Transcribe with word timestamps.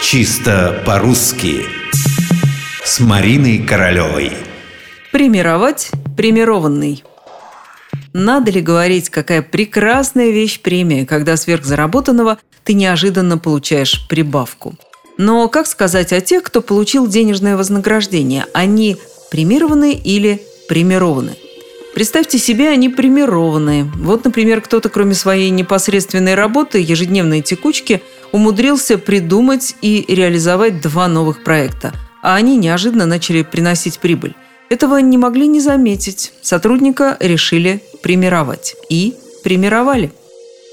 Чисто 0.00 0.80
по-русски 0.86 1.66
С 2.84 3.00
Мариной 3.00 3.58
Королевой 3.58 4.32
Примировать 5.10 5.90
примированный 6.16 7.02
Надо 8.12 8.52
ли 8.52 8.60
говорить, 8.60 9.10
какая 9.10 9.42
прекрасная 9.42 10.30
вещь 10.30 10.60
премия, 10.60 11.04
когда 11.04 11.36
сверхзаработанного 11.36 12.38
ты 12.64 12.74
неожиданно 12.74 13.38
получаешь 13.38 14.06
прибавку. 14.08 14.76
Но 15.18 15.48
как 15.48 15.66
сказать 15.66 16.12
о 16.12 16.20
тех, 16.20 16.44
кто 16.44 16.62
получил 16.62 17.08
денежное 17.08 17.56
вознаграждение? 17.56 18.46
Они 18.54 18.96
премированы 19.30 19.94
или 19.94 20.40
премированы? 20.68 21.36
Представьте 21.98 22.38
себе, 22.38 22.68
они 22.68 22.88
премированные. 22.88 23.82
Вот, 23.82 24.24
например, 24.24 24.60
кто-то, 24.60 24.88
кроме 24.88 25.14
своей 25.14 25.50
непосредственной 25.50 26.36
работы, 26.36 26.78
ежедневной 26.78 27.40
текучки, 27.40 28.02
умудрился 28.32 28.98
придумать 28.98 29.74
и 29.82 30.04
реализовать 30.08 30.80
два 30.80 31.08
новых 31.08 31.44
проекта, 31.44 31.92
а 32.22 32.34
они 32.34 32.56
неожиданно 32.56 33.06
начали 33.06 33.42
приносить 33.42 33.98
прибыль. 33.98 34.34
Этого 34.70 34.98
не 34.98 35.16
могли 35.16 35.46
не 35.46 35.60
заметить. 35.60 36.32
Сотрудника 36.42 37.16
решили 37.20 37.82
премировать. 38.02 38.76
И 38.90 39.14
премировали. 39.42 40.12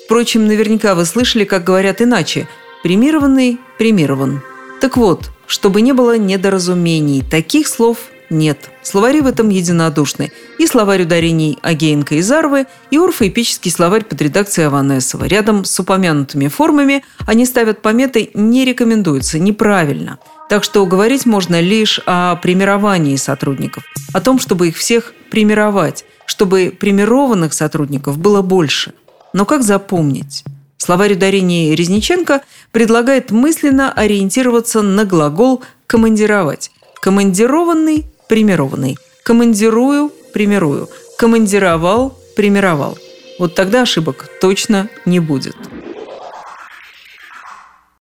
Впрочем, 0.05 0.47
наверняка 0.47 0.95
вы 0.95 1.05
слышали, 1.05 1.45
как 1.45 1.63
говорят 1.63 2.01
иначе. 2.01 2.47
Премированный 2.83 3.57
премирован. 3.77 4.41
Так 4.81 4.97
вот, 4.97 5.31
чтобы 5.47 5.81
не 5.81 5.93
было 5.93 6.17
недоразумений, 6.17 7.23
таких 7.23 7.67
слов 7.67 7.97
нет. 8.29 8.69
Словари 8.81 9.21
в 9.21 9.27
этом 9.27 9.49
единодушны. 9.49 10.31
И 10.57 10.67
словарь 10.67 11.03
ударений 11.03 11.57
Агеенко 11.61 12.15
и 12.15 12.21
Зарвы, 12.21 12.65
и 12.91 12.97
орфоэпический 12.97 13.71
словарь 13.71 14.03
под 14.03 14.21
редакцией 14.21 14.67
Аванесова. 14.67 15.25
Рядом 15.25 15.65
с 15.65 15.79
упомянутыми 15.79 16.47
формами 16.47 17.03
они 17.25 17.45
ставят 17.45 17.81
пометой 17.81 18.31
«не 18.33 18.65
рекомендуется», 18.65 19.39
неправильно. 19.39 20.19
Так 20.49 20.63
что 20.63 20.85
говорить 20.85 21.25
можно 21.25 21.59
лишь 21.59 21.99
о 22.05 22.35
премировании 22.35 23.15
сотрудников, 23.15 23.83
о 24.13 24.21
том, 24.21 24.39
чтобы 24.39 24.67
их 24.67 24.77
всех 24.77 25.13
премировать, 25.31 26.05
чтобы 26.25 26.75
премированных 26.77 27.53
сотрудников 27.53 28.17
было 28.17 28.41
больше. 28.41 28.93
Но 29.33 29.45
как 29.45 29.63
запомнить? 29.63 30.43
Словарь 30.77 31.13
ударений 31.13 31.73
Резниченко 31.73 32.41
предлагает 32.71 33.31
мысленно 33.31 33.91
ориентироваться 33.91 34.81
на 34.81 35.03
глагол 35.05 35.63
«командировать». 35.87 36.71
Командированный 37.01 38.05
примированный. 38.27 38.97
Командирую, 39.23 40.11
примирую. 40.33 40.89
Командировал, 41.17 42.17
примировал. 42.35 42.97
Вот 43.39 43.55
тогда 43.55 43.81
ошибок 43.81 44.29
точно 44.39 44.89
не 45.05 45.19
будет. 45.19 45.55